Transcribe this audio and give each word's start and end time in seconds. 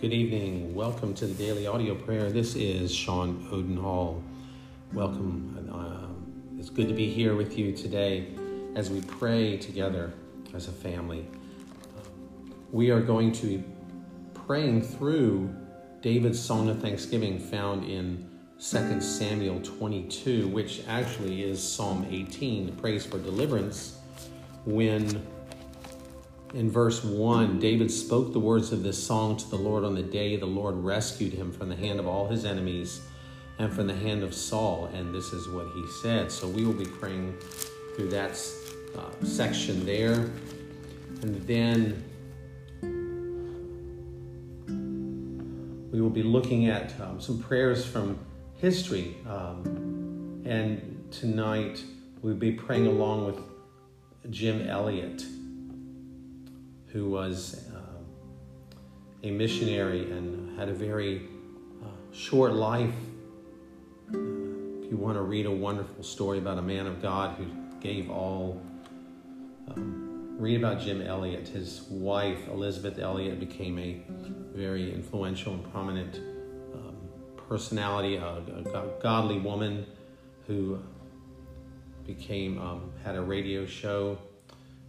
Good 0.00 0.12
evening. 0.12 0.76
Welcome 0.76 1.12
to 1.14 1.26
the 1.26 1.34
daily 1.34 1.66
audio 1.66 1.96
prayer. 1.96 2.30
This 2.30 2.54
is 2.54 2.94
Sean 2.94 3.48
Odenhall. 3.50 4.22
Welcome. 4.92 5.68
Uh, 5.72 6.56
it's 6.56 6.70
good 6.70 6.86
to 6.86 6.94
be 6.94 7.10
here 7.10 7.34
with 7.34 7.58
you 7.58 7.72
today 7.72 8.28
as 8.76 8.90
we 8.90 9.00
pray 9.00 9.56
together 9.56 10.12
as 10.54 10.68
a 10.68 10.70
family. 10.70 11.26
we 12.70 12.92
are 12.92 13.00
going 13.00 13.32
to 13.32 13.58
be 13.58 13.64
praying 14.34 14.82
through 14.82 15.52
David's 16.00 16.38
Song 16.38 16.68
of 16.68 16.80
Thanksgiving 16.80 17.36
found 17.40 17.82
in 17.82 18.30
2 18.60 19.00
Samuel 19.00 19.60
22, 19.62 20.46
which 20.46 20.80
actually 20.86 21.42
is 21.42 21.60
Psalm 21.60 22.06
18, 22.08 22.76
praise 22.76 23.04
for 23.04 23.18
deliverance, 23.18 23.98
when 24.64 25.26
in 26.54 26.70
verse 26.70 27.04
1, 27.04 27.58
David 27.58 27.90
spoke 27.90 28.32
the 28.32 28.40
words 28.40 28.72
of 28.72 28.82
this 28.82 29.02
song 29.02 29.36
to 29.36 29.50
the 29.50 29.56
Lord 29.56 29.84
on 29.84 29.94
the 29.94 30.02
day 30.02 30.36
the 30.36 30.46
Lord 30.46 30.76
rescued 30.76 31.32
him 31.32 31.52
from 31.52 31.68
the 31.68 31.76
hand 31.76 32.00
of 32.00 32.06
all 32.06 32.26
his 32.26 32.44
enemies 32.44 33.02
and 33.58 33.72
from 33.72 33.86
the 33.86 33.94
hand 33.94 34.22
of 34.22 34.34
Saul. 34.34 34.86
And 34.94 35.14
this 35.14 35.32
is 35.32 35.48
what 35.48 35.66
he 35.74 35.84
said. 36.02 36.32
So 36.32 36.48
we 36.48 36.64
will 36.64 36.72
be 36.72 36.86
praying 36.86 37.36
through 37.96 38.08
that 38.10 38.40
uh, 38.96 39.24
section 39.24 39.84
there. 39.84 40.30
And 41.22 41.46
then 41.46 42.04
we 45.92 46.00
will 46.00 46.10
be 46.10 46.22
looking 46.22 46.68
at 46.68 46.98
um, 47.00 47.20
some 47.20 47.42
prayers 47.42 47.84
from 47.84 48.18
history. 48.54 49.16
Um, 49.28 50.42
and 50.46 51.08
tonight 51.10 51.82
we'll 52.22 52.36
be 52.36 52.52
praying 52.52 52.86
along 52.86 53.26
with 53.26 53.38
Jim 54.30 54.66
Elliot 54.66 55.24
who 56.92 57.10
was 57.10 57.66
uh, 57.74 57.88
a 59.22 59.30
missionary 59.30 60.10
and 60.10 60.58
had 60.58 60.68
a 60.68 60.74
very 60.74 61.28
uh, 61.82 61.88
short 62.12 62.52
life. 62.52 62.94
Uh, 64.08 64.16
if 64.82 64.90
you 64.90 64.96
want 64.96 65.16
to 65.16 65.22
read 65.22 65.46
a 65.46 65.50
wonderful 65.50 66.02
story 66.02 66.38
about 66.38 66.58
a 66.58 66.62
man 66.62 66.86
of 66.86 67.02
God 67.02 67.36
who 67.36 67.46
gave 67.80 68.10
all, 68.10 68.60
um, 69.70 70.36
read 70.38 70.58
about 70.58 70.80
Jim 70.80 71.02
Elliot. 71.02 71.48
His 71.48 71.82
wife, 71.90 72.48
Elisabeth 72.48 72.98
Elliot, 72.98 73.38
became 73.38 73.78
a 73.78 74.00
very 74.56 74.92
influential 74.92 75.52
and 75.54 75.70
prominent 75.70 76.16
um, 76.74 76.96
personality, 77.36 78.16
a, 78.16 78.24
a, 78.26 78.88
godly 79.02 79.38
woman 79.38 79.84
who 80.46 80.80
became 82.06 82.58
um, 82.58 82.90
had 83.04 83.14
a 83.14 83.20
radio 83.20 83.66
show 83.66 84.16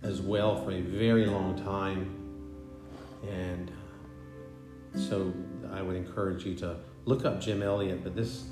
as 0.03 0.21
well 0.21 0.63
for 0.63 0.71
a 0.71 0.81
very 0.81 1.25
long 1.25 1.61
time. 1.61 2.15
And 3.29 3.71
so 4.95 5.33
I 5.71 5.81
would 5.81 5.95
encourage 5.95 6.45
you 6.45 6.55
to 6.55 6.77
look 7.05 7.25
up 7.25 7.41
Jim 7.41 7.61
Elliot, 7.61 8.03
but 8.03 8.15
this 8.15 8.45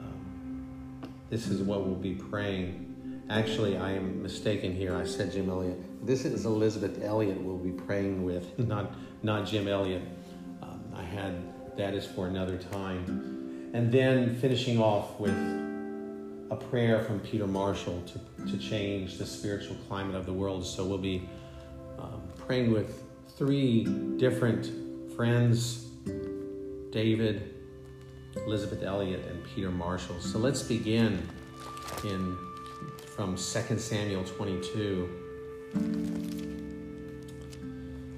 um, 0.00 1.08
this 1.30 1.46
is 1.48 1.62
what 1.62 1.86
we'll 1.86 1.94
be 1.94 2.14
praying. 2.14 2.84
Actually, 3.30 3.76
I 3.76 3.92
am 3.92 4.22
mistaken 4.22 4.74
here. 4.74 4.96
I 4.96 5.04
said 5.04 5.32
Jim 5.32 5.50
Elliot. 5.50 5.78
This 6.06 6.24
is 6.24 6.46
Elisabeth 6.46 7.02
Elliot 7.02 7.40
we'll 7.40 7.58
be 7.58 7.72
praying 7.72 8.24
with, 8.24 8.58
not 8.58 8.94
not 9.22 9.46
Jim 9.46 9.68
Elliot. 9.68 10.02
Um, 10.62 10.82
I 10.94 11.02
had 11.02 11.76
that 11.76 11.94
is 11.94 12.06
for 12.06 12.26
another 12.26 12.58
time. 12.58 13.70
And 13.72 13.92
then 13.92 14.34
finishing 14.36 14.80
off 14.80 15.20
with 15.20 15.67
a 16.50 16.56
prayer 16.56 17.02
from 17.04 17.20
Peter 17.20 17.46
Marshall 17.46 18.02
to, 18.02 18.18
to 18.50 18.58
change 18.58 19.18
the 19.18 19.26
spiritual 19.26 19.76
climate 19.88 20.14
of 20.14 20.26
the 20.26 20.32
world. 20.32 20.64
So 20.64 20.84
we'll 20.84 20.98
be 20.98 21.28
um, 21.98 22.22
praying 22.46 22.72
with 22.72 23.02
three 23.36 23.84
different 24.16 24.70
friends 25.14 25.84
David, 26.90 27.54
Elisabeth 28.46 28.82
Elliot, 28.82 29.24
and 29.28 29.44
Peter 29.44 29.70
Marshall. 29.70 30.18
So 30.20 30.38
let's 30.38 30.62
begin 30.62 31.22
in 32.04 32.36
from 33.14 33.36
2 33.36 33.78
Samuel 33.78 34.24
22. 34.24 35.28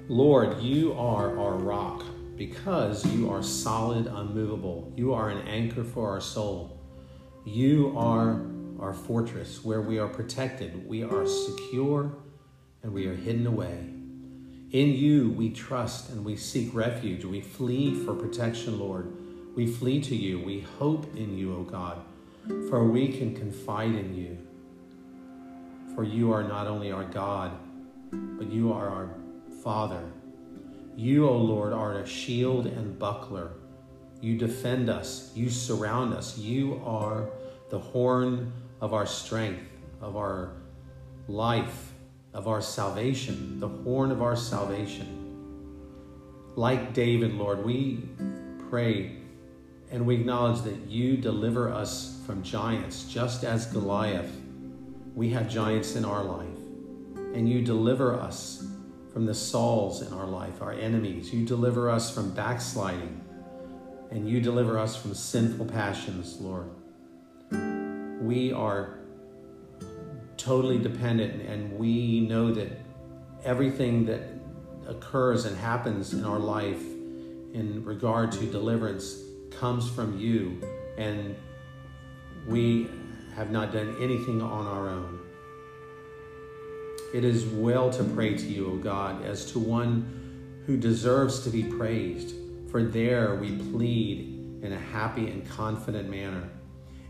Lord, 0.07 0.59
you 0.61 0.93
are 0.93 1.37
our 1.39 1.55
rock 1.55 2.03
because 2.35 3.05
you 3.13 3.29
are 3.31 3.43
solid, 3.43 4.07
unmovable. 4.07 4.91
You 4.95 5.13
are 5.13 5.29
an 5.29 5.47
anchor 5.47 5.83
for 5.83 6.09
our 6.09 6.21
soul. 6.21 6.80
You 7.45 7.93
are 7.97 8.41
our 8.79 8.93
fortress 8.93 9.63
where 9.63 9.81
we 9.81 9.99
are 9.99 10.07
protected, 10.07 10.87
we 10.87 11.03
are 11.03 11.25
secure, 11.25 12.11
and 12.83 12.93
we 12.93 13.07
are 13.07 13.15
hidden 13.15 13.47
away. 13.47 13.89
In 14.71 14.93
you 14.93 15.31
we 15.31 15.49
trust 15.49 16.09
and 16.11 16.23
we 16.23 16.35
seek 16.35 16.73
refuge. 16.73 17.25
We 17.25 17.41
flee 17.41 17.93
for 18.05 18.13
protection, 18.13 18.79
Lord. 18.79 19.11
We 19.55 19.67
flee 19.67 20.01
to 20.01 20.15
you. 20.15 20.39
We 20.39 20.61
hope 20.61 21.15
in 21.15 21.37
you, 21.37 21.55
O 21.55 21.63
God, 21.63 22.01
for 22.69 22.85
we 22.85 23.09
can 23.09 23.35
confide 23.35 23.93
in 23.93 24.15
you. 24.15 24.37
For 25.93 26.03
you 26.03 26.31
are 26.31 26.43
not 26.43 26.67
only 26.67 26.91
our 26.91 27.03
God, 27.03 27.51
but 28.11 28.49
you 28.49 28.71
are 28.71 28.87
our 28.87 29.09
Father. 29.63 30.03
You, 30.95 31.27
O 31.27 31.37
Lord, 31.37 31.73
are 31.73 31.99
a 31.99 32.07
shield 32.07 32.65
and 32.65 32.97
buckler. 32.97 33.51
You 34.21 34.37
defend 34.37 34.89
us. 34.89 35.31
You 35.35 35.49
surround 35.49 36.13
us. 36.13 36.37
You 36.37 36.81
are 36.85 37.29
the 37.69 37.79
horn 37.79 38.53
of 38.79 38.93
our 38.93 39.07
strength, 39.07 39.67
of 39.99 40.15
our 40.15 40.51
life, 41.27 41.91
of 42.33 42.47
our 42.47 42.61
salvation, 42.61 43.59
the 43.59 43.67
horn 43.67 44.11
of 44.11 44.21
our 44.21 44.35
salvation. 44.35 45.17
Like 46.55 46.93
David, 46.93 47.33
Lord, 47.33 47.65
we 47.65 48.03
pray 48.69 49.17
and 49.91 50.05
we 50.05 50.15
acknowledge 50.15 50.61
that 50.61 50.87
you 50.87 51.17
deliver 51.17 51.69
us 51.69 52.21
from 52.25 52.43
giants, 52.43 53.03
just 53.05 53.43
as 53.43 53.65
Goliath. 53.65 54.31
We 55.15 55.29
have 55.31 55.49
giants 55.49 55.95
in 55.95 56.05
our 56.05 56.23
life, 56.23 56.47
and 57.33 57.49
you 57.49 57.61
deliver 57.61 58.15
us 58.15 58.65
from 59.11 59.25
the 59.25 59.33
Sauls 59.33 60.01
in 60.01 60.13
our 60.13 60.25
life, 60.25 60.61
our 60.61 60.71
enemies. 60.71 61.33
You 61.33 61.45
deliver 61.45 61.89
us 61.89 62.13
from 62.13 62.31
backsliding 62.31 63.19
and 64.11 64.29
you 64.29 64.41
deliver 64.41 64.77
us 64.77 64.95
from 64.95 65.13
sinful 65.13 65.65
passions, 65.65 66.39
Lord. 66.39 66.69
We 68.21 68.51
are 68.51 68.99
totally 70.37 70.77
dependent, 70.77 71.41
and 71.41 71.79
we 71.79 72.19
know 72.19 72.53
that 72.53 72.69
everything 73.43 74.05
that 74.05 74.21
occurs 74.87 75.45
and 75.45 75.57
happens 75.57 76.13
in 76.13 76.25
our 76.25 76.39
life 76.39 76.81
in 77.53 77.83
regard 77.85 78.31
to 78.33 78.45
deliverance 78.45 79.17
comes 79.49 79.89
from 79.89 80.19
you, 80.19 80.61
and 80.97 81.35
we 82.47 82.89
have 83.35 83.49
not 83.49 83.71
done 83.71 83.95
anything 83.99 84.41
on 84.41 84.67
our 84.67 84.89
own. 84.89 85.19
It 87.13 87.23
is 87.23 87.45
well 87.45 87.89
to 87.91 88.03
pray 88.03 88.35
to 88.35 88.45
you, 88.45 88.73
O 88.73 88.75
God, 88.77 89.23
as 89.25 89.51
to 89.51 89.59
one 89.59 90.63
who 90.65 90.77
deserves 90.77 91.43
to 91.43 91.49
be 91.49 91.63
praised 91.63 92.35
for 92.71 92.83
there 92.83 93.35
we 93.35 93.57
plead 93.71 94.61
in 94.63 94.71
a 94.71 94.79
happy 94.79 95.29
and 95.29 95.47
confident 95.49 96.09
manner. 96.09 96.49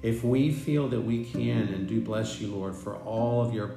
If 0.01 0.23
we 0.23 0.51
feel 0.51 0.89
that 0.89 0.99
we 0.99 1.23
can 1.23 1.67
and 1.67 1.87
do 1.87 2.01
bless 2.01 2.41
you, 2.41 2.47
Lord, 2.47 2.75
for 2.75 2.95
all 2.97 3.45
of 3.45 3.53
your 3.53 3.75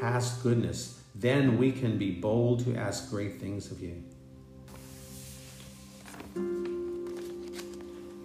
past 0.00 0.40
goodness, 0.44 1.00
then 1.16 1.58
we 1.58 1.72
can 1.72 1.98
be 1.98 2.12
bold 2.12 2.64
to 2.64 2.76
ask 2.76 3.10
great 3.10 3.40
things 3.40 3.72
of 3.72 3.80
you. 3.80 4.04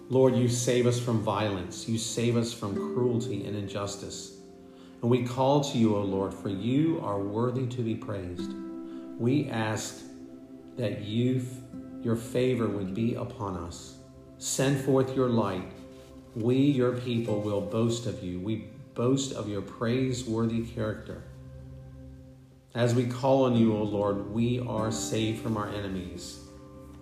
Lord, 0.08 0.36
you 0.36 0.48
save 0.48 0.86
us 0.86 1.00
from 1.00 1.20
violence. 1.20 1.88
You 1.88 1.98
save 1.98 2.36
us 2.36 2.52
from 2.52 2.74
cruelty 2.74 3.44
and 3.46 3.56
injustice. 3.56 4.36
And 5.02 5.10
we 5.10 5.24
call 5.26 5.64
to 5.64 5.76
you, 5.78 5.96
O 5.96 6.02
Lord, 6.02 6.32
for 6.32 6.50
you 6.50 7.00
are 7.02 7.18
worthy 7.18 7.66
to 7.66 7.82
be 7.82 7.96
praised. 7.96 8.52
We 9.18 9.48
ask 9.48 10.02
that 10.76 11.00
you 11.02 11.44
your 12.04 12.16
favor 12.16 12.68
would 12.68 12.94
be 12.94 13.14
upon 13.14 13.56
us. 13.56 13.96
Send 14.38 14.84
forth 14.84 15.16
your 15.16 15.30
light. 15.30 15.72
We, 16.36 16.56
your 16.56 16.92
people, 16.92 17.40
will 17.40 17.62
boast 17.62 18.06
of 18.06 18.22
you. 18.22 18.38
We 18.40 18.68
boast 18.94 19.32
of 19.32 19.48
your 19.48 19.62
praiseworthy 19.62 20.66
character. 20.66 21.22
As 22.74 22.94
we 22.94 23.06
call 23.06 23.44
on 23.44 23.56
you, 23.56 23.74
O 23.74 23.82
Lord, 23.82 24.30
we 24.30 24.60
are 24.60 24.92
saved 24.92 25.40
from 25.40 25.56
our 25.56 25.68
enemies. 25.68 26.40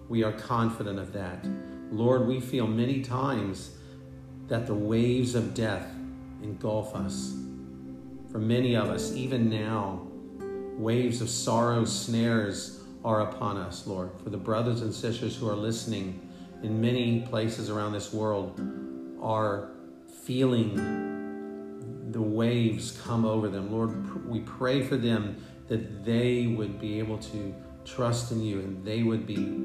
We 0.08 0.22
are 0.22 0.32
confident 0.32 0.98
of 0.98 1.12
that. 1.14 1.44
Lord, 1.90 2.26
we 2.26 2.40
feel 2.40 2.66
many 2.66 3.02
times 3.02 3.76
that 4.48 4.66
the 4.66 4.74
waves 4.74 5.34
of 5.34 5.54
death 5.54 5.86
engulf 6.42 6.94
us. 6.94 7.34
For 8.30 8.38
many 8.38 8.76
of 8.76 8.88
us, 8.88 9.12
even 9.12 9.50
now, 9.50 10.06
waves 10.76 11.20
of 11.20 11.28
sorrow, 11.28 11.84
snares, 11.84 12.81
are 13.04 13.20
upon 13.22 13.56
us, 13.56 13.86
Lord. 13.86 14.10
For 14.22 14.30
the 14.30 14.38
brothers 14.38 14.82
and 14.82 14.94
sisters 14.94 15.36
who 15.36 15.48
are 15.48 15.56
listening 15.56 16.28
in 16.62 16.80
many 16.80 17.22
places 17.22 17.70
around 17.70 17.92
this 17.92 18.12
world 18.12 18.60
are 19.20 19.70
feeling 20.24 20.76
the 22.12 22.20
waves 22.20 23.00
come 23.04 23.24
over 23.24 23.48
them. 23.48 23.72
Lord, 23.72 24.28
we 24.28 24.40
pray 24.40 24.82
for 24.82 24.96
them 24.96 25.36
that 25.68 26.04
they 26.04 26.46
would 26.46 26.80
be 26.80 26.98
able 26.98 27.18
to 27.18 27.54
trust 27.84 28.30
in 28.30 28.42
you 28.42 28.60
and 28.60 28.84
they 28.84 29.02
would 29.02 29.26
be 29.26 29.62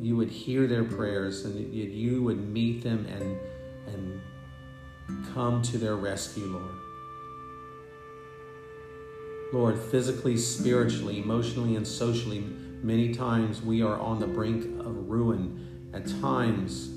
you 0.00 0.14
would 0.14 0.30
hear 0.30 0.66
their 0.66 0.84
prayers 0.84 1.44
and 1.44 1.72
you 1.74 2.22
would 2.22 2.38
meet 2.38 2.82
them 2.82 3.06
and, 3.06 3.38
and 3.86 4.20
come 5.32 5.62
to 5.62 5.78
their 5.78 5.96
rescue, 5.96 6.44
Lord. 6.44 6.85
Lord, 9.56 9.78
physically, 9.78 10.36
spiritually, 10.36 11.18
emotionally, 11.18 11.76
and 11.76 11.88
socially, 11.88 12.40
many 12.82 13.14
times 13.14 13.62
we 13.62 13.80
are 13.80 13.98
on 13.98 14.20
the 14.20 14.26
brink 14.26 14.64
of 14.80 15.08
ruin. 15.08 15.90
At 15.94 16.06
times, 16.20 16.88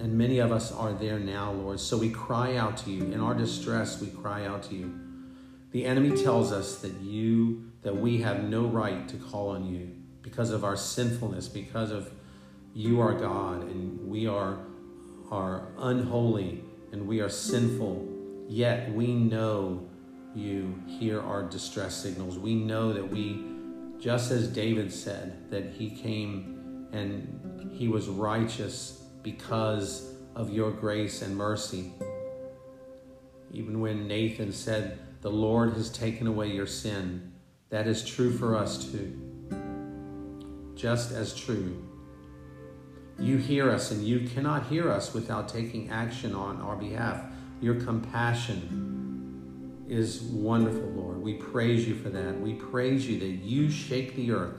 and 0.00 0.18
many 0.18 0.40
of 0.40 0.50
us 0.50 0.72
are 0.72 0.92
there 0.92 1.20
now, 1.20 1.52
Lord. 1.52 1.78
So 1.78 1.96
we 1.96 2.10
cry 2.10 2.56
out 2.56 2.76
to 2.78 2.90
you. 2.90 3.04
In 3.04 3.20
our 3.20 3.34
distress, 3.34 4.00
we 4.00 4.08
cry 4.08 4.46
out 4.46 4.64
to 4.64 4.74
you. 4.74 4.98
The 5.70 5.84
enemy 5.86 6.20
tells 6.20 6.50
us 6.50 6.80
that 6.80 7.00
you, 7.00 7.70
that 7.82 7.96
we 7.96 8.20
have 8.22 8.42
no 8.42 8.66
right 8.66 9.08
to 9.08 9.16
call 9.16 9.50
on 9.50 9.64
you 9.64 9.94
because 10.22 10.50
of 10.50 10.64
our 10.64 10.76
sinfulness, 10.76 11.46
because 11.46 11.92
of 11.92 12.10
you 12.74 13.00
are 13.00 13.14
God 13.14 13.62
and 13.62 14.08
we 14.08 14.26
are, 14.26 14.58
are 15.30 15.68
unholy 15.78 16.64
and 16.90 17.06
we 17.06 17.20
are 17.20 17.28
sinful. 17.28 18.08
Yet 18.48 18.92
we 18.92 19.14
know 19.14 19.88
you 20.34 20.82
hear 20.86 21.20
our 21.20 21.42
distress 21.42 21.94
signals. 21.94 22.38
We 22.38 22.54
know 22.54 22.92
that 22.92 23.08
we, 23.08 23.44
just 23.98 24.30
as 24.30 24.48
David 24.48 24.92
said, 24.92 25.50
that 25.50 25.70
he 25.70 25.90
came 25.90 26.88
and 26.92 27.70
he 27.72 27.88
was 27.88 28.08
righteous 28.08 29.04
because 29.22 30.14
of 30.34 30.50
your 30.50 30.70
grace 30.70 31.22
and 31.22 31.36
mercy. 31.36 31.92
Even 33.52 33.80
when 33.80 34.08
Nathan 34.08 34.52
said, 34.52 34.98
The 35.20 35.30
Lord 35.30 35.74
has 35.74 35.90
taken 35.90 36.26
away 36.26 36.48
your 36.48 36.66
sin, 36.66 37.32
that 37.70 37.86
is 37.86 38.04
true 38.04 38.36
for 38.36 38.56
us 38.56 38.90
too. 38.90 39.20
Just 40.74 41.12
as 41.12 41.34
true. 41.34 41.80
You 43.18 43.36
hear 43.36 43.70
us, 43.70 43.92
and 43.92 44.02
you 44.02 44.28
cannot 44.28 44.66
hear 44.66 44.90
us 44.90 45.14
without 45.14 45.48
taking 45.48 45.88
action 45.88 46.34
on 46.34 46.60
our 46.60 46.74
behalf. 46.74 47.22
Your 47.60 47.76
compassion 47.76 49.03
is 49.94 50.22
wonderful, 50.22 50.90
Lord. 50.90 51.22
We 51.22 51.34
praise 51.34 51.86
you 51.86 51.94
for 51.94 52.08
that. 52.10 52.40
We 52.40 52.54
praise 52.54 53.08
you 53.08 53.18
that 53.20 53.44
you 53.44 53.70
shake 53.70 54.16
the 54.16 54.32
earth 54.32 54.56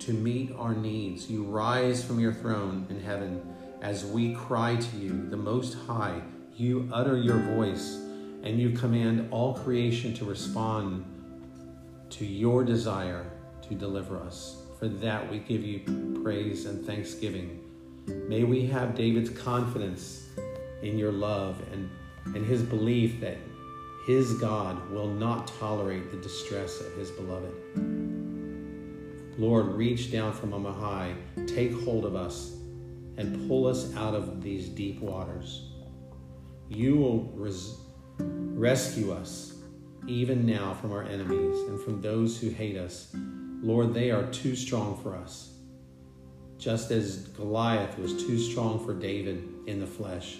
to 0.00 0.12
meet 0.12 0.54
our 0.56 0.74
needs. 0.74 1.28
You 1.28 1.42
rise 1.42 2.04
from 2.04 2.20
your 2.20 2.32
throne 2.32 2.86
in 2.88 3.00
heaven 3.00 3.42
as 3.82 4.04
we 4.04 4.34
cry 4.34 4.76
to 4.76 4.96
you, 4.96 5.28
the 5.28 5.36
Most 5.36 5.74
High, 5.86 6.22
you 6.54 6.88
utter 6.92 7.16
your 7.16 7.38
voice 7.38 7.96
and 8.42 8.60
you 8.60 8.70
command 8.70 9.28
all 9.30 9.54
creation 9.54 10.14
to 10.14 10.24
respond 10.24 11.04
to 12.10 12.24
your 12.24 12.62
desire 12.64 13.30
to 13.62 13.74
deliver 13.74 14.18
us. 14.18 14.62
For 14.78 14.88
that, 14.88 15.30
we 15.30 15.38
give 15.38 15.64
you 15.64 16.20
praise 16.22 16.66
and 16.66 16.86
thanksgiving. 16.86 17.60
May 18.06 18.44
we 18.44 18.66
have 18.66 18.94
David's 18.94 19.30
confidence 19.30 20.28
in 20.82 20.96
your 20.96 21.12
love 21.12 21.60
and, 21.72 21.90
and 22.36 22.46
his 22.46 22.62
belief 22.62 23.20
that 23.20 23.36
his 24.06 24.34
God 24.34 24.90
will 24.90 25.08
not 25.08 25.46
tolerate 25.58 26.10
the 26.10 26.16
distress 26.16 26.80
of 26.80 26.92
his 26.94 27.10
beloved. 27.10 27.52
Lord, 29.38 29.66
reach 29.74 30.10
down 30.10 30.32
from 30.32 30.52
on 30.52 30.64
high, 30.64 31.14
take 31.46 31.72
hold 31.82 32.04
of 32.04 32.14
us 32.14 32.56
and 33.16 33.48
pull 33.48 33.66
us 33.66 33.94
out 33.96 34.14
of 34.14 34.42
these 34.42 34.68
deep 34.68 35.00
waters. 35.00 35.70
You 36.68 36.96
will 36.96 37.24
res- 37.34 37.76
rescue 38.18 39.12
us 39.12 39.54
even 40.06 40.46
now 40.46 40.74
from 40.74 40.92
our 40.92 41.04
enemies 41.04 41.58
and 41.68 41.80
from 41.80 42.00
those 42.00 42.40
who 42.40 42.50
hate 42.50 42.76
us. 42.76 43.14
Lord, 43.62 43.92
they 43.92 44.10
are 44.10 44.26
too 44.30 44.56
strong 44.56 44.98
for 45.02 45.14
us. 45.14 45.52
Just 46.58 46.90
as 46.90 47.28
Goliath 47.28 47.98
was 47.98 48.24
too 48.24 48.38
strong 48.38 48.84
for 48.84 48.94
David 48.94 49.46
in 49.66 49.80
the 49.80 49.86
flesh, 49.86 50.38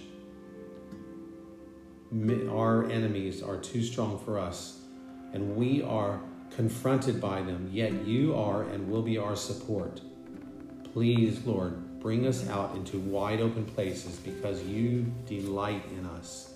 our 2.49 2.91
enemies 2.91 3.43
are 3.43 3.57
too 3.57 3.83
strong 3.83 4.19
for 4.19 4.39
us, 4.39 4.79
and 5.33 5.57
we 5.57 5.83
are 5.83 6.21
confronted 6.57 7.21
by 7.21 7.43
them, 7.43 7.69
yet 7.73 7.93
you 8.07 8.35
are 8.35 8.65
and 8.65 8.91
will 8.91 9.03
be 9.03 9.19
our 9.19 9.37
support. 9.37 10.01
Please, 10.93 11.45
Lord, 11.47 11.81
Bring 12.01 12.27
us 12.27 12.49
out 12.49 12.75
into 12.77 12.99
wide 12.99 13.43
open 13.43 13.67
places 13.67 14.17
because 14.17 14.63
you 14.63 15.13
delight 15.27 15.85
in 15.91 16.07
us. 16.07 16.55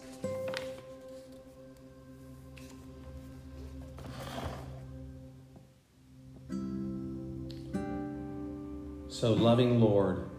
So, 9.09 9.35
loving 9.35 9.83
Lord 9.83 10.31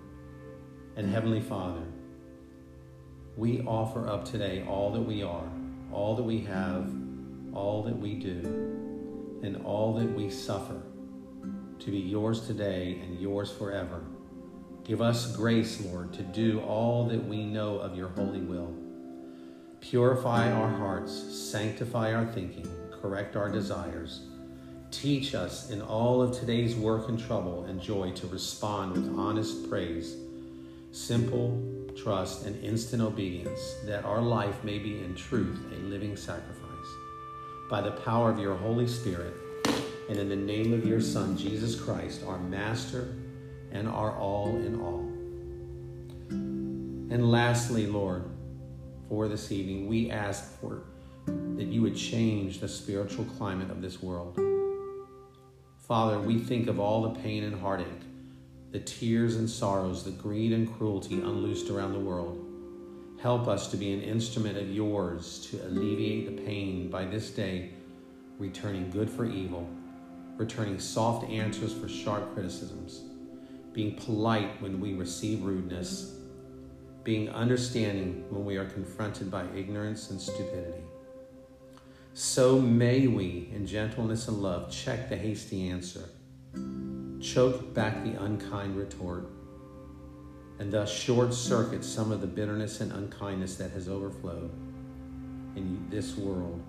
and 0.96 1.08
Heavenly 1.08 1.40
Father, 1.40 1.84
we 3.38 3.62
offer 3.62 4.08
up 4.08 4.26
today 4.26 4.66
all 4.68 4.92
that 4.92 5.02
we 5.02 5.22
are, 5.24 5.50
all 5.92 6.16
that 6.16 6.24
we 6.24 6.40
have, 6.42 6.90
all 7.54 7.84
that 7.84 7.98
we 7.98 8.16
do, 8.16 8.40
and 9.44 9.62
all 9.66 9.94
that 9.94 10.12
we 10.14 10.30
suffer 10.30 10.82
to 11.80 11.92
be 11.92 12.00
yours 12.00 12.48
today 12.48 13.00
and 13.04 13.20
yours 13.20 13.52
forever. 13.52 14.04
Give 14.86 15.02
us 15.02 15.36
grace, 15.36 15.82
Lord, 15.82 16.14
to 16.14 16.22
do 16.22 16.62
all 16.62 17.08
that 17.08 17.26
we 17.26 17.44
know 17.44 17.80
of 17.80 17.98
your 17.98 18.10
holy 18.10 18.42
will. 18.42 18.74
Purify 19.82 20.52
our 20.52 20.70
hearts, 20.70 21.12
sanctify 21.14 22.14
our 22.14 22.26
thinking, 22.26 22.68
correct 23.02 23.36
our 23.36 23.50
desires. 23.50 24.22
Teach 24.92 25.36
us 25.36 25.70
in 25.70 25.82
all 25.82 26.22
of 26.22 26.40
today's 26.40 26.76
work 26.76 27.10
and 27.10 27.20
trouble 27.20 27.66
and 27.66 27.82
joy 27.82 28.12
to 28.12 28.28
respond 28.28 28.94
with 28.94 29.20
honest 29.20 29.70
praise, 29.70 30.16
simple 30.96 31.62
trust, 31.96 32.46
and 32.46 32.64
instant 32.64 33.02
obedience, 33.02 33.76
that 33.86 34.06
our 34.06 34.22
life 34.22 34.64
may 34.64 34.78
be 34.78 35.00
in 35.00 35.16
truth 35.16 35.60
a 35.72 35.76
living 35.84 36.16
sacrifice. 36.16 36.62
By 37.70 37.82
the 37.82 37.92
power 37.92 38.30
of 38.30 38.40
your 38.40 38.56
Holy 38.56 38.88
Spirit, 38.88 39.34
and 40.10 40.18
in 40.20 40.30
the 40.30 40.36
name 40.36 40.72
of 40.74 40.86
your 40.86 41.02
Son, 41.02 41.38
Jesus 41.38 41.80
Christ, 41.80 42.24
our 42.28 42.38
Master 42.38 43.16
and 43.72 43.88
our 43.88 44.12
all 44.18 44.56
in 44.58 44.80
all. 44.80 45.00
And 46.30 47.32
lastly, 47.32 47.88
Lord, 47.88 48.30
for 49.10 49.28
this 49.28 49.52
evening, 49.52 49.88
we 49.88 50.12
ask 50.12 50.60
for 50.60 50.84
that 51.26 51.66
you 51.66 51.82
would 51.82 51.96
change 51.96 52.60
the 52.60 52.68
spiritual 52.68 53.26
climate 53.38 53.72
of 53.72 53.82
this 53.82 54.02
world. 54.02 54.40
Father, 55.88 56.20
we 56.20 56.38
think 56.40 56.68
of 56.68 56.80
all 56.80 57.02
the 57.04 57.20
pain 57.20 57.44
and 57.44 57.60
heartache, 57.60 57.88
the 58.76 58.82
tears 58.82 59.38
and 59.38 59.50
sorrows, 59.50 60.04
the 60.04 60.12
greed 60.12 60.52
and 60.52 60.70
cruelty 60.78 61.16
unloosed 61.16 61.70
around 61.70 61.94
the 61.94 62.00
world. 62.00 62.46
Help 63.22 63.48
us 63.48 63.72
to 63.72 63.78
be 63.78 63.94
an 63.94 64.02
instrument 64.02 64.58
of 64.58 64.70
yours 64.70 65.48
to 65.50 65.66
alleviate 65.66 66.26
the 66.26 66.44
pain 66.44 66.90
by 66.90 67.06
this 67.06 67.30
day, 67.30 67.70
returning 68.38 68.92
good 68.92 69.10
for 69.10 69.24
evil, 69.24 69.66
returning 70.36 70.78
soft 70.78 71.24
answers 71.30 71.74
for 71.74 71.88
sharp 71.88 72.34
criticisms 72.34 73.04
being 73.72 73.96
polite 73.96 74.62
when 74.62 74.82
we 74.82 74.94
receive 74.94 75.44
rudeness, 75.44 76.18
being 77.06 77.30
understanding 77.30 78.26
when 78.30 78.44
we 78.44 78.58
are 78.58 78.66
confronted 78.66 79.32
by 79.32 79.46
ignorance 79.56 80.10
and 80.10 80.20
stupidity. 80.20 80.84
So 82.14 82.60
may 82.60 83.08
we, 83.08 83.50
in 83.54 83.68
gentleness 83.68 84.28
and 84.28 84.42
love, 84.44 84.70
check 84.70 85.08
the 85.08 85.16
hasty 85.16 85.70
answer, 85.70 86.10
choke 87.26 87.74
back 87.74 88.04
the 88.04 88.22
unkind 88.24 88.78
retort, 88.78 89.28
and 90.60 90.72
thus 90.72 90.94
short 90.94 91.34
circuit 91.34 91.84
some 91.84 92.12
of 92.12 92.22
the 92.22 92.28
bitterness 92.28 92.82
and 92.82 92.92
unkindness 92.92 93.56
that 93.56 93.72
has 93.72 93.90
overflowed 93.90 94.52
in 95.56 95.86
this 95.90 96.16
world. 96.16 96.62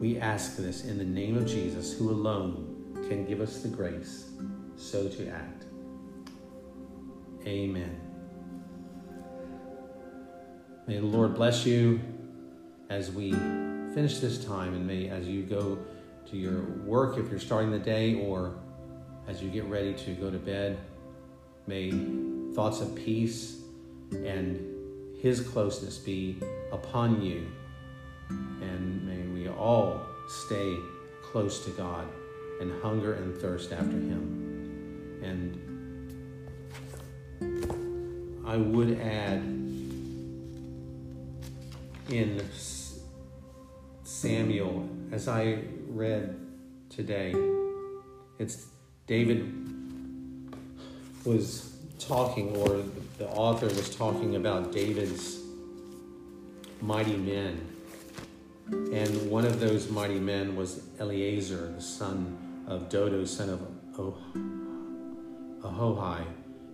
We 0.00 0.18
ask 0.18 0.56
this 0.56 0.84
in 0.84 0.98
the 0.98 1.04
name 1.04 1.36
of 1.36 1.46
Jesus, 1.46 1.96
who 1.96 2.10
alone 2.10 3.04
can 3.08 3.24
give 3.24 3.40
us 3.40 3.62
the 3.62 3.68
grace 3.68 4.30
so 4.76 5.08
to 5.08 5.28
act. 5.28 5.64
Amen. 7.46 8.00
May 10.86 10.98
the 10.98 11.06
Lord 11.06 11.34
bless 11.34 11.64
you 11.64 12.00
as 12.90 13.10
we 13.10 13.32
finish 13.94 14.18
this 14.18 14.44
time, 14.44 14.74
and 14.74 14.86
may 14.86 15.08
as 15.08 15.28
you 15.28 15.42
go 15.42 15.78
to 16.30 16.36
your 16.36 16.62
work, 16.84 17.16
if 17.16 17.30
you're 17.30 17.38
starting 17.38 17.70
the 17.70 17.78
day, 17.78 18.14
or 18.26 18.58
as 19.28 19.42
you 19.42 19.50
get 19.50 19.64
ready 19.66 19.92
to 19.92 20.12
go 20.12 20.30
to 20.30 20.38
bed, 20.38 20.78
may 21.66 21.90
thoughts 22.54 22.80
of 22.80 22.94
peace 22.96 23.60
and 24.10 24.58
His 25.20 25.40
closeness 25.40 25.98
be 25.98 26.38
upon 26.72 27.20
you, 27.20 27.46
and 28.30 29.06
may 29.06 29.26
we 29.38 29.48
all 29.50 30.00
stay 30.28 30.76
close 31.22 31.62
to 31.66 31.70
God 31.72 32.08
and 32.60 32.72
hunger 32.82 33.12
and 33.14 33.36
thirst 33.36 33.70
after 33.70 33.92
Him. 33.92 35.20
And 35.22 35.58
I 38.46 38.56
would 38.56 38.98
add 38.98 39.42
in 42.08 42.42
Samuel, 44.04 44.88
as 45.12 45.28
I 45.28 45.58
read 45.86 46.34
today, 46.88 47.34
it's 48.38 48.68
David 49.08 49.52
was 51.24 51.74
talking, 51.98 52.54
or 52.56 52.82
the 53.16 53.26
author 53.28 53.66
was 53.66 53.96
talking 53.96 54.36
about 54.36 54.70
David's 54.70 55.40
mighty 56.82 57.16
men. 57.16 57.58
And 58.70 59.30
one 59.30 59.46
of 59.46 59.60
those 59.60 59.90
mighty 59.90 60.20
men 60.20 60.54
was 60.56 60.82
Eleazar, 61.00 61.72
the 61.74 61.80
son 61.80 62.36
of 62.66 62.90
Dodo, 62.90 63.24
son 63.24 63.48
of 63.48 63.60
Ahohi. 65.62 66.22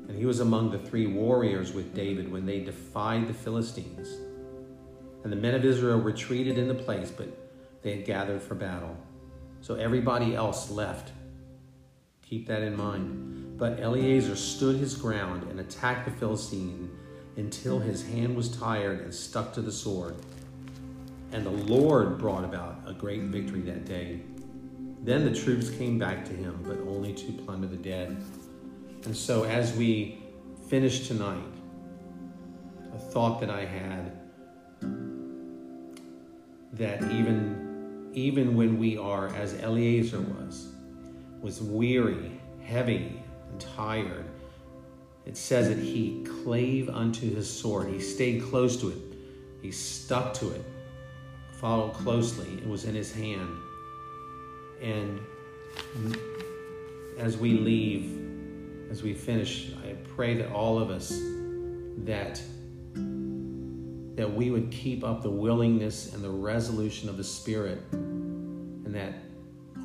And 0.08 0.18
he 0.18 0.26
was 0.26 0.40
among 0.40 0.72
the 0.72 0.78
three 0.78 1.06
warriors 1.06 1.72
with 1.72 1.94
David 1.94 2.30
when 2.30 2.46
they 2.46 2.58
defied 2.58 3.28
the 3.28 3.34
Philistines. 3.34 4.08
And 5.22 5.32
the 5.32 5.36
men 5.36 5.54
of 5.54 5.64
Israel 5.64 6.00
retreated 6.00 6.58
in 6.58 6.66
the 6.66 6.74
place, 6.74 7.12
but 7.12 7.28
they 7.82 7.94
had 7.94 8.04
gathered 8.04 8.42
for 8.42 8.56
battle. 8.56 8.96
So 9.60 9.76
everybody 9.76 10.34
else 10.34 10.68
left. 10.68 11.12
Keep 12.34 12.48
that 12.48 12.62
in 12.62 12.76
mind. 12.76 13.56
But 13.56 13.78
Eleazar 13.78 14.34
stood 14.34 14.74
his 14.74 14.96
ground 14.96 15.48
and 15.48 15.60
attacked 15.60 16.04
the 16.04 16.10
Philistine 16.10 16.90
until 17.36 17.78
his 17.78 18.04
hand 18.04 18.34
was 18.34 18.48
tired 18.48 19.02
and 19.02 19.14
stuck 19.14 19.52
to 19.52 19.62
the 19.62 19.70
sword. 19.70 20.16
And 21.30 21.46
the 21.46 21.50
Lord 21.50 22.18
brought 22.18 22.42
about 22.42 22.80
a 22.88 22.92
great 22.92 23.20
victory 23.20 23.60
that 23.60 23.84
day. 23.84 24.22
Then 25.04 25.24
the 25.24 25.32
troops 25.32 25.70
came 25.70 25.96
back 25.96 26.24
to 26.24 26.32
him, 26.32 26.58
but 26.66 26.78
only 26.92 27.14
to 27.14 27.32
plunder 27.44 27.68
the 27.68 27.76
dead. 27.76 28.20
And 29.04 29.16
so, 29.16 29.44
as 29.44 29.72
we 29.76 30.18
finish 30.68 31.06
tonight, 31.06 31.54
a 32.92 32.98
thought 32.98 33.38
that 33.42 33.50
I 33.50 33.64
had 33.64 34.10
that 36.72 37.00
even, 37.12 38.10
even 38.12 38.56
when 38.56 38.76
we 38.76 38.98
are, 38.98 39.28
as 39.36 39.54
Eleazar 39.62 40.20
was, 40.20 40.73
was 41.44 41.60
weary, 41.60 42.40
heavy, 42.62 43.22
and 43.50 43.60
tired, 43.60 44.24
it 45.26 45.36
says 45.36 45.68
that 45.68 45.76
he 45.76 46.24
clave 46.42 46.88
unto 46.88 47.32
his 47.34 47.48
sword. 47.48 47.88
He 47.88 48.00
stayed 48.00 48.42
close 48.44 48.78
to 48.80 48.88
it. 48.88 48.96
He 49.60 49.70
stuck 49.70 50.32
to 50.34 50.52
it, 50.52 50.64
followed 51.60 51.92
closely. 51.92 52.48
It 52.54 52.66
was 52.66 52.86
in 52.86 52.94
his 52.94 53.12
hand. 53.12 53.50
And 54.80 55.20
as 57.18 57.36
we 57.36 57.58
leave, 57.58 58.90
as 58.90 59.02
we 59.02 59.12
finish, 59.12 59.70
I 59.86 59.96
pray 60.16 60.34
that 60.36 60.50
all 60.50 60.78
of 60.78 60.88
us 60.88 61.10
that 62.04 62.40
that 64.14 64.32
we 64.32 64.50
would 64.50 64.70
keep 64.70 65.04
up 65.04 65.22
the 65.22 65.30
willingness 65.30 66.14
and 66.14 66.22
the 66.24 66.30
resolution 66.30 67.08
of 67.08 67.16
the 67.16 67.24
spirit 67.24 67.82
and 67.92 68.94
that 68.94 69.12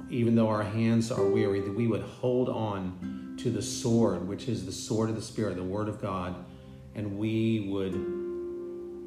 even 0.10 0.36
though 0.36 0.50
our 0.50 0.64
hands 0.64 1.12
are 1.12 1.26
weary 1.26 1.60
that 1.62 1.74
we 1.74 1.88
would 1.88 2.02
hold 2.02 2.50
on 2.50 3.36
to 3.38 3.50
the 3.50 3.62
sword 3.62 4.28
which 4.28 4.48
is 4.48 4.66
the 4.66 4.72
sword 4.72 5.10
of 5.10 5.16
the 5.16 5.22
spirit 5.22 5.56
the 5.56 5.64
word 5.64 5.88
of 5.88 6.02
god 6.02 6.36
and 6.96 7.18
we 7.18 7.68
would 7.70 7.96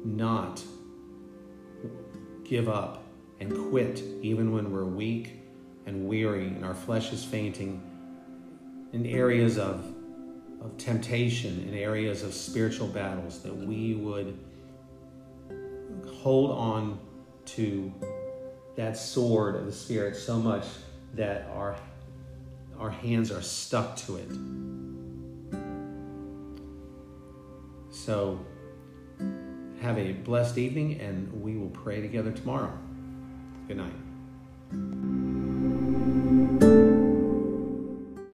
not 0.05 0.61
give 2.43 2.67
up 2.67 3.03
and 3.39 3.69
quit 3.69 4.01
even 4.21 4.51
when 4.51 4.71
we're 4.71 4.85
weak 4.85 5.39
and 5.85 6.07
weary 6.07 6.47
and 6.47 6.63
our 6.63 6.73
flesh 6.73 7.11
is 7.11 7.23
fainting 7.23 7.81
in 8.93 9.05
areas 9.05 9.57
of 9.57 9.83
of 10.63 10.77
temptation, 10.77 11.67
in 11.67 11.75
areas 11.75 12.23
of 12.23 12.33
spiritual 12.33 12.87
battles, 12.87 13.39
that 13.39 13.55
we 13.55 13.95
would 13.95 14.37
hold 16.21 16.51
on 16.51 16.97
to 17.45 17.93
that 18.75 18.97
sword 18.97 19.55
of 19.55 19.65
the 19.65 19.71
Spirit 19.71 20.15
so 20.15 20.39
much 20.39 20.65
that 21.13 21.47
our, 21.53 21.75
our 22.79 22.89
hands 22.89 23.31
are 23.31 23.41
stuck 23.41 23.95
to 23.97 24.17
it. 24.17 24.31
So, 27.91 28.39
have 29.81 29.97
a 29.97 30.13
blessed 30.13 30.57
evening, 30.57 30.99
and 30.99 31.41
we 31.41 31.57
will 31.57 31.69
pray 31.69 32.01
together 32.01 32.31
tomorrow. 32.31 32.71
Good 33.67 33.77
night. 33.77 35.12